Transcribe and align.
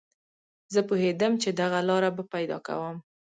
زه 0.73 0.79
پوهېدم 0.89 1.33
چې 1.41 1.49
دغه 1.61 1.79
لاره 1.89 2.09
به 2.15 2.23
پیدا 2.33 2.57
کوم 2.67 2.95